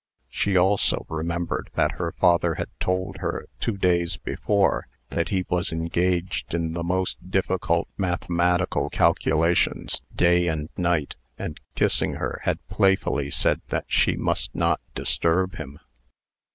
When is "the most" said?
6.73-7.29